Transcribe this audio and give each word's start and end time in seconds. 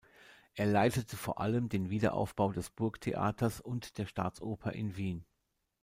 Er 0.55 0.65
leitete 0.65 1.15
vor 1.15 1.39
allem 1.39 1.69
den 1.69 1.91
Wiederaufbau 1.91 2.51
des 2.53 2.71
Burgtheaters 2.71 3.61
und 3.61 3.99
der 3.99 4.07
Staatsoper 4.07 4.73
in 4.73 4.97
Wien. 4.97 5.25